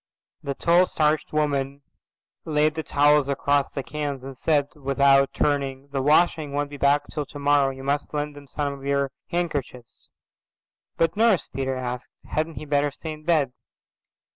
[0.41, 1.83] The tall starched woman
[2.43, 7.03] laid the towels across the cans and said, without turning, "The washing won't be back
[7.13, 7.69] till tomorrow.
[7.69, 10.09] You must lend him some of your handkerchiefs."
[10.97, 13.53] "But, Nurse," Peter asked, "hadn't he better stay in bed?"